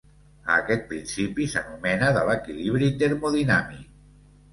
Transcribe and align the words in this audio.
A 0.51 0.53
aquest 0.59 0.85
principi 0.93 1.45
s'anomena 1.51 2.07
de 2.15 2.23
l'equilibri 2.29 2.89
termodinàmic. 3.05 3.93